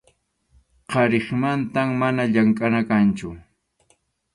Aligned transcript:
qariqmantam 0.93 1.89
mana 2.01 2.23
llamkʼana 2.33 2.79
kanchu. 2.89 3.29